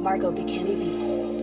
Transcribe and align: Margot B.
Margot 0.00 0.30
B. 0.30 1.39